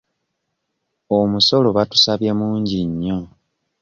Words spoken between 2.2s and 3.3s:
mungi nnyo.